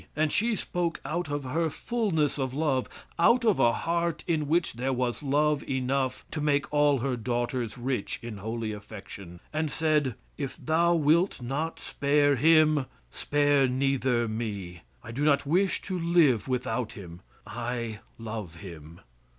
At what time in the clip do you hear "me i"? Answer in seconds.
14.27-15.11